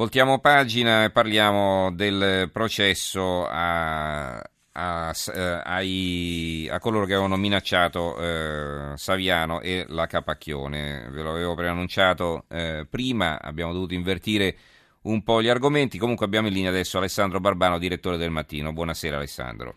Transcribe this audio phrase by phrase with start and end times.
[0.00, 4.38] Voltiamo pagina e parliamo del processo a,
[4.72, 11.06] a, eh, ai, a coloro che avevano minacciato eh, Saviano e la Capacchione.
[11.10, 14.56] Ve l'avevo preannunciato eh, prima, abbiamo dovuto invertire
[15.02, 15.98] un po' gli argomenti.
[15.98, 18.72] Comunque abbiamo in linea adesso Alessandro Barbano, direttore del Mattino.
[18.72, 19.74] Buonasera Alessandro.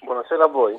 [0.00, 0.76] Buonasera a voi.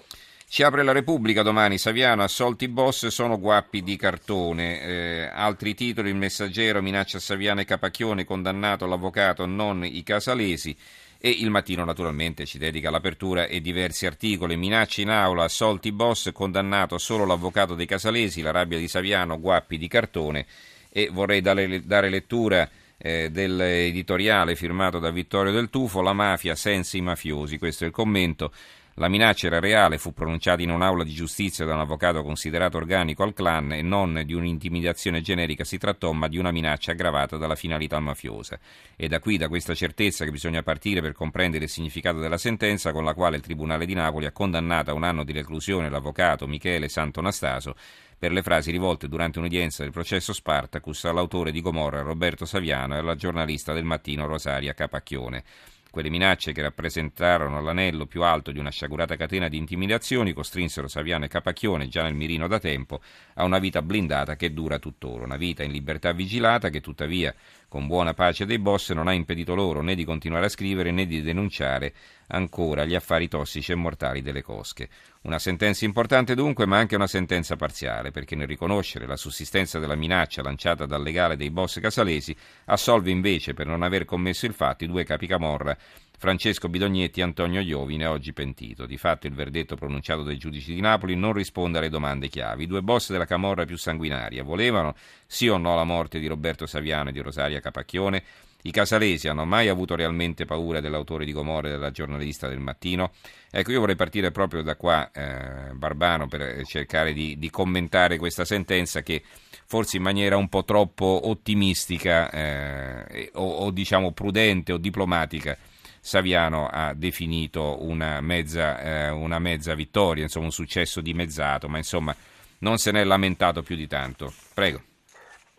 [0.51, 4.81] Ci apre la Repubblica domani, Saviano, assolti boss sono guappi di cartone.
[4.81, 10.75] Eh, altri titoli, il messaggero minaccia Saviano e Capacchione, condannato l'avvocato, non i casalesi.
[11.17, 14.57] E il mattino naturalmente ci dedica l'apertura e diversi articoli.
[14.57, 19.77] Minacce in aula, assolti boss, condannato solo l'avvocato dei casalesi, la rabbia di Saviano, guappi
[19.77, 20.45] di cartone.
[20.89, 26.97] E vorrei dare, dare lettura eh, dell'editoriale firmato da Vittorio Del Tufo, La mafia senza
[26.97, 27.57] i mafiosi.
[27.57, 28.51] Questo è il commento.
[28.95, 33.23] La minaccia era reale, fu pronunciata in un'aula di giustizia da un avvocato considerato organico
[33.23, 37.55] al clan e non di un'intimidazione generica si trattò, ma di una minaccia aggravata dalla
[37.55, 38.59] finalità mafiosa.
[38.97, 42.91] E da qui, da questa certezza che bisogna partire per comprendere il significato della sentenza
[42.91, 46.45] con la quale il Tribunale di Napoli ha condannato a un anno di reclusione l'avvocato
[46.45, 47.75] Michele Santonastaso
[48.19, 52.97] per le frasi rivolte durante un'udienza del processo Spartacus all'autore di Gomorra Roberto Saviano e
[52.97, 55.43] alla giornalista del mattino Rosaria Capacchione.
[55.91, 61.25] Quelle minacce che rappresentarono l'anello più alto di una sciagurata catena di intimidazioni costrinsero Saviano
[61.25, 63.01] e Capacchione, già nel mirino da tempo,
[63.33, 67.35] a una vita blindata che dura tuttora, una vita in libertà vigilata che tuttavia,
[67.67, 71.05] con buona pace dei boss, non ha impedito loro né di continuare a scrivere né
[71.05, 71.93] di denunciare
[72.27, 74.87] ancora gli affari tossici e mortali delle cosche.
[75.23, 79.95] Una sentenza importante dunque, ma anche una sentenza parziale, perché nel riconoscere la sussistenza della
[79.95, 82.35] minaccia lanciata dal legale dei boss casalesi,
[82.65, 85.77] assolve invece per non aver commesso il fatto i due capi camorra
[86.21, 88.85] Francesco Bidognetti e Antonio Iovine, oggi pentito.
[88.85, 92.63] Di fatto il verdetto pronunciato dai giudici di Napoli non risponde alle domande chiavi.
[92.63, 94.93] I due boss della camorra più sanguinaria volevano
[95.25, 98.23] sì o no la morte di Roberto Saviano e di Rosaria Capacchione?
[98.63, 103.11] I casalesi hanno mai avuto realmente paura dell'autore di Gomorra e della giornalista del mattino?
[103.49, 108.45] Ecco, io vorrei partire proprio da qua, eh, Barbano, per cercare di, di, commentare questa
[108.45, 109.23] sentenza che
[109.65, 115.57] forse in maniera un po' troppo ottimistica eh, o, o diciamo prudente o diplomatica
[116.03, 122.13] Saviano ha definito una mezza, eh, una mezza vittoria, insomma un successo dimezzato, ma insomma
[122.59, 124.33] non se n'è lamentato più di tanto.
[124.53, 124.90] Prego.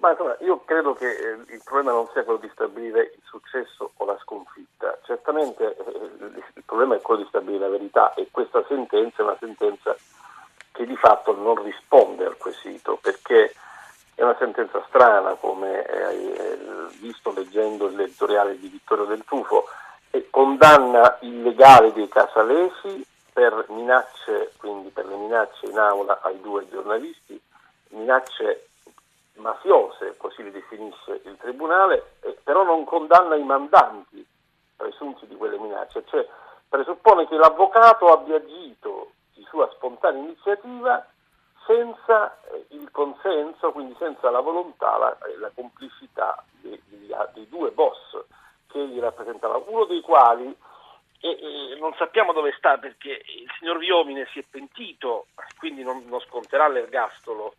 [0.03, 3.93] Ma insomma, io credo che eh, il problema non sia quello di stabilire il successo
[3.97, 8.65] o la sconfitta, certamente eh, il problema è quello di stabilire la verità e questa
[8.67, 9.95] sentenza è una sentenza
[10.73, 13.55] che di fatto non risponde al quesito perché
[14.17, 16.35] è una sentenza strana come hai
[16.99, 19.69] visto leggendo l'editoriale di Vittorio Del Tufo,
[20.11, 26.69] e condanna illegale dei casalesi per minacce, quindi per le minacce in aula ai due
[26.69, 27.41] giornalisti,
[27.91, 28.67] minacce
[29.35, 34.27] mafiose, così le definisce il Tribunale, però non condanna i mandanti
[34.77, 36.27] presunti di quelle minacce, cioè
[36.69, 41.07] presuppone che l'avvocato abbia agito di sua spontanea iniziativa
[41.67, 46.81] senza eh, il consenso, quindi senza la volontà, la, la complicità dei,
[47.35, 48.19] dei due boss
[48.67, 50.57] che egli rappresentava, uno dei quali
[51.21, 55.27] e, e non sappiamo dove sta perché il signor Viomine si è pentito,
[55.59, 57.55] quindi non, non sconterà l'ergastolo,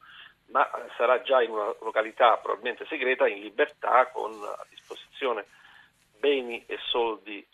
[0.53, 5.47] ma sarà già in una località probabilmente segreta, in libertà, con a disposizione
[6.19, 7.45] beni e soldi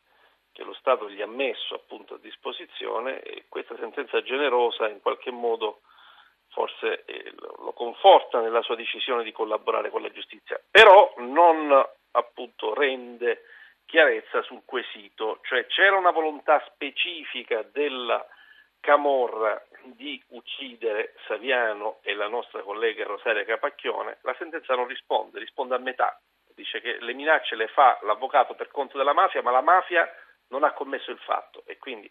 [0.52, 5.32] che lo Stato gli ha messo appunto a disposizione e questa sentenza generosa in qualche
[5.32, 5.80] modo
[6.50, 11.72] forse eh, lo conforta nella sua decisione di collaborare con la giustizia, però non
[12.12, 13.44] appunto rende
[13.86, 18.26] chiarezza sul quesito, cioè c'era una volontà specifica della
[18.82, 25.76] Camorra di uccidere Saviano e la nostra collega Rosaria Capacchione, la sentenza non risponde, risponde
[25.76, 26.20] a metà,
[26.54, 30.10] dice che le minacce le fa l'avvocato per conto della mafia, ma la mafia
[30.50, 32.10] non ha commesso il fatto e quindi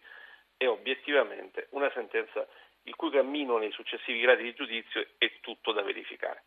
[0.56, 2.46] è obiettivamente una sentenza
[2.82, 6.42] il cui cammino nei successivi gradi di giudizio è tutto da verificare.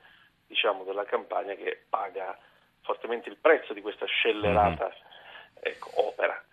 [0.46, 2.38] diciamo, della campagna che paga
[2.82, 5.62] fortemente il prezzo di questa scellerata mm-hmm.
[5.62, 6.44] ecco, opera.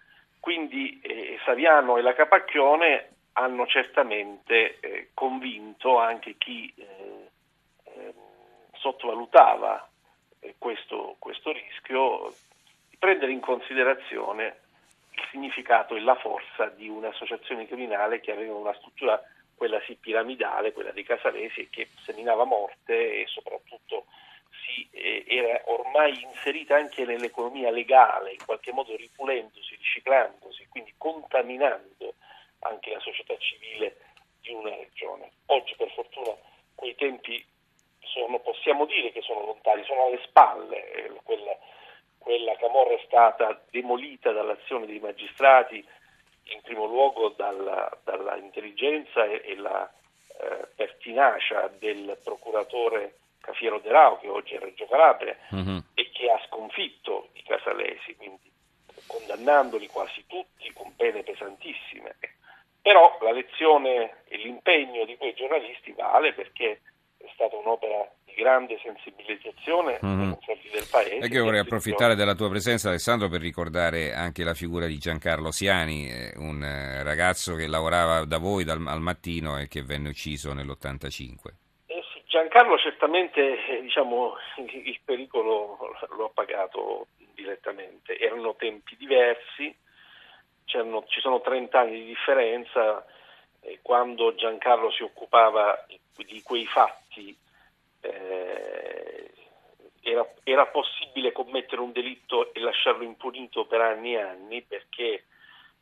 [0.40, 6.93] Quindi eh, Saviano e la Capacchione hanno certamente eh, convinto anche chi eh,
[8.84, 9.88] sottovalutava
[10.40, 12.34] eh, questo, questo rischio
[12.90, 14.60] di prendere in considerazione
[15.12, 19.18] il significato e la forza di un'associazione criminale che aveva una struttura,
[19.54, 24.04] quella sì piramidale, quella dei Casalesi, che seminava morte e soprattutto
[24.50, 32.14] si, eh, era ormai inserita anche nell'economia legale, in qualche modo ripulendosi, riciclandosi, quindi contaminando
[32.60, 33.96] anche la società civile
[34.42, 35.30] di una regione.
[35.46, 36.34] Oggi per fortuna
[36.74, 37.42] quei tempi
[38.14, 39.22] sono, possiamo dire che
[39.94, 41.56] sono alle spalle, eh, quella,
[42.18, 45.86] quella camorra è stata demolita dall'azione dei magistrati,
[46.48, 49.90] in primo luogo dalla, dalla intelligenza e, e la
[50.40, 55.78] eh, pertinacia del procuratore Cafiero De Rao, che oggi è Reggio Calabria, mm-hmm.
[55.94, 58.50] e che ha sconfitto i casalesi, quindi
[59.06, 62.16] condannandoli quasi tutti con pene pesantissime.
[62.80, 66.80] Però la lezione e l'impegno di quei giornalisti vale perché
[67.16, 70.18] è stata un'opera grande sensibilizzazione mm-hmm.
[70.18, 71.24] nei confronti del paese.
[71.24, 74.98] E che io vorrei approfittare della tua presenza, Alessandro, per ricordare anche la figura di
[74.98, 79.82] Giancarlo Siani, eh, un eh, ragazzo che lavorava da voi dal, al mattino e che
[79.82, 81.36] venne ucciso nell'85.
[81.86, 85.78] Eh sì, Giancarlo certamente diciamo, il pericolo
[86.16, 89.74] lo ha pagato direttamente, erano tempi diversi,
[90.66, 93.04] ci sono 30 anni di differenza,
[93.82, 95.86] quando Giancarlo si occupava
[96.16, 97.36] di quei fatti
[98.04, 99.30] eh,
[100.02, 105.24] era, era, possibile commettere un delitto e lasciarlo impunito per anni e anni perché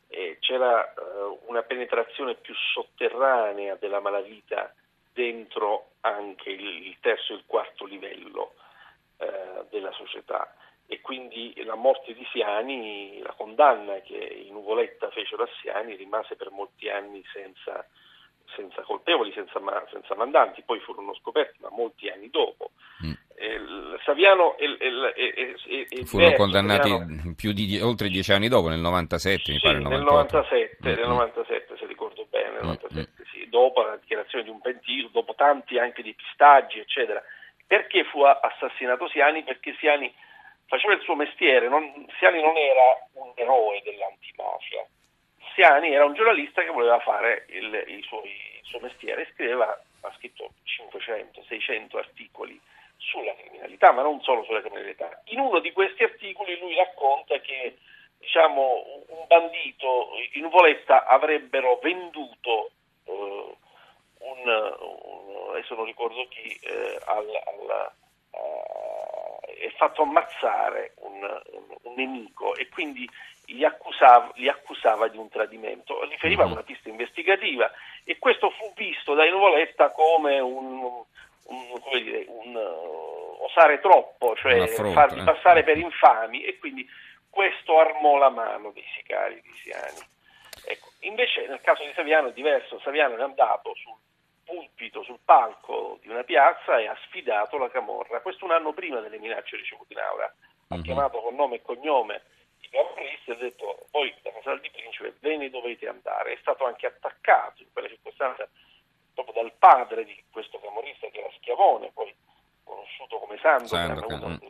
[0.08, 0.94] eh, c'era eh,
[1.46, 4.72] una penetrazione più sotterranea della malavita
[5.12, 8.54] dentro anche il, il terzo e il quarto livello
[9.18, 10.54] eh, della società.
[10.86, 16.36] E quindi la morte di Siani, la condanna che i Nuvoletta fecero a Siani rimase
[16.36, 17.86] per molti anni senza,
[18.54, 19.60] senza colpevoli, senza,
[19.90, 22.70] senza, mandanti, poi furono scoperti, ma molti anni dopo.
[23.04, 23.12] Mm.
[23.34, 23.60] Eh,
[24.04, 28.80] Saviano e, e, e, furono Berto, condannati Saviano, più di oltre dieci anni dopo, nel
[28.80, 29.78] 97 sì, mi pare.
[29.78, 30.94] Nel 97, mm.
[30.94, 33.24] nel 97 se ricordo bene, nel 97, mm.
[33.32, 37.22] sì, dopo la dichiarazione di un pentito, dopo tanti anche depistaggi, eccetera.
[37.66, 39.42] Perché fu assassinato Siani?
[39.44, 40.12] Perché Siani
[40.66, 41.84] faceva il suo mestiere, non,
[42.18, 44.86] Siani non era un eroe dell'antimafia,
[45.54, 49.66] Siani era un giornalista che voleva fare il, il, suo, il suo, mestiere, scriveva,
[50.00, 52.60] ha scritto 500, 600 articoli
[52.96, 55.22] sulla criminalità, ma non solo sulla criminalità.
[55.26, 57.76] In uno di questi articoli lui racconta che
[58.18, 62.70] diciamo, un bandito in Voletta avrebbero venduto
[63.04, 63.56] eh,
[64.18, 67.92] un, un, adesso non ricordo chi, eh, al, al,
[68.30, 71.40] uh, e fatto ammazzare un,
[71.82, 73.08] un nemico e quindi
[73.46, 76.54] li accusava, li accusava di un tradimento, riferiva a mm-hmm.
[76.54, 77.70] una pista investigativa
[78.04, 84.36] e questo fu visto dai Nuvoletta come un, un, come dire, un uh, osare troppo,
[84.36, 85.24] cioè farli eh.
[85.24, 86.88] passare per infami e quindi
[87.28, 90.10] questo armò la mano dei sicari di Siani.
[90.64, 93.96] Ecco, invece nel caso di Saviano è diverso, Saviano è andato sul
[94.44, 99.00] pulpito, sul palco di una piazza e ha sfidato la Camorra, questo un anno prima
[99.00, 100.84] delle minacce ricevute in aula, ha mm-hmm.
[100.84, 102.22] chiamato con nome e cognome
[102.70, 106.86] camorristi ha detto poi da Casal di Principe ve ne dovete andare, è stato anche
[106.86, 108.48] attaccato in quella circostanza
[109.14, 112.14] proprio dal padre di questo camorrista che era Schiavone, poi
[112.64, 114.40] conosciuto come Sandokan,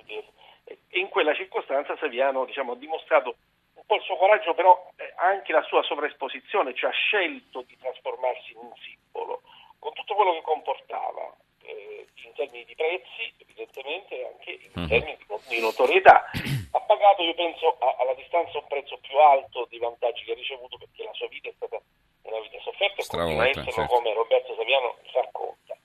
[0.64, 3.36] e in quella circostanza Saviano diciamo, ha dimostrato
[3.74, 7.76] un po' il suo coraggio, però eh, anche la sua sovraesposizione, cioè ha scelto di
[7.78, 9.42] trasformarsi in un simbolo,
[9.78, 14.88] con tutto quello che comportava, eh, in termini di prezzi, evidentemente, anche in mm-hmm.
[14.88, 16.30] termini di notorietà.
[16.72, 20.34] Ha pagato, io penso, a, alla distanza un prezzo più alto dei vantaggi che ha
[20.34, 21.80] ricevuto perché la sua vita è stata
[22.22, 23.94] una vita sofferta e continua a esserlo certo.
[23.94, 25.76] come Roberto Saviano racconta.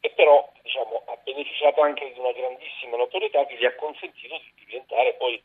[0.00, 4.64] E però diciamo, ha beneficiato anche di una grandissima notorietà che gli ha consentito di
[4.64, 5.40] diventare poi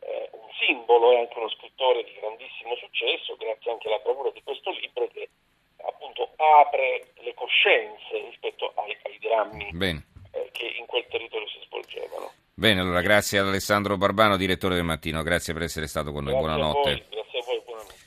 [0.00, 4.42] eh, un simbolo e anche uno scrittore di grandissimo successo, grazie anche alla bravura di
[4.42, 5.28] questo libro che
[5.82, 9.72] appunto apre le coscienze rispetto ai, ai drammi
[10.32, 12.32] eh, che in quel territorio si svolgevano.
[12.58, 16.32] Bene, allora grazie ad Alessandro Barbano, direttore del Mattino, grazie per essere stato con noi,
[16.32, 17.04] grazie buonanotte.